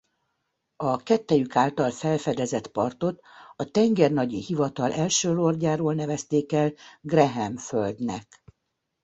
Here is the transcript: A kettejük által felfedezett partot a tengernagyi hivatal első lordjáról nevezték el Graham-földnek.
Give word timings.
A 0.75 0.97
kettejük 1.03 1.55
által 1.55 1.91
felfedezett 1.91 2.67
partot 2.67 3.21
a 3.55 3.65
tengernagyi 3.71 4.43
hivatal 4.43 4.91
első 4.91 5.33
lordjáról 5.33 5.93
nevezték 5.93 6.51
el 6.51 6.73
Graham-földnek. 7.01 8.43